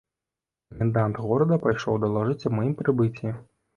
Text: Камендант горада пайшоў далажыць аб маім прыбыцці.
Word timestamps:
Камендант 0.73 1.19
горада 1.27 1.59
пайшоў 1.65 2.01
далажыць 2.07 2.41
аб 2.51 2.57
маім 2.61 2.73
прыбыцці. 2.81 3.27